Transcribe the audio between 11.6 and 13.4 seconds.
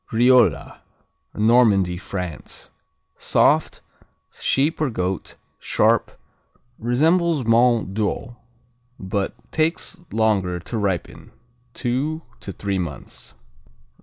two to three months.